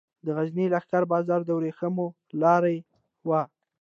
د 0.25 0.27
غزني 0.37 0.65
لښکر 0.73 1.03
بازار 1.13 1.41
د 1.45 1.49
ورېښمو 1.57 2.07
لارې 2.41 2.77
و 3.27 3.29